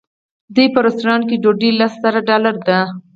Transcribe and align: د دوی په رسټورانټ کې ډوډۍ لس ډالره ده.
د 0.47 0.49
دوی 0.55 0.67
په 0.73 0.79
رسټورانټ 0.85 1.23
کې 1.29 1.41
ډوډۍ 1.43 1.71
لس 1.79 1.93
ډالره 2.27 2.51
ده. 2.67 2.79